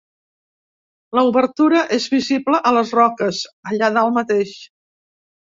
[1.17, 3.43] L'obertura és visible a les roques,
[3.75, 4.57] allà dalt mateix.